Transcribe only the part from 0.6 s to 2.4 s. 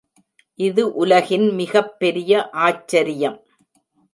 இது உலகின் மிகப்பெரிய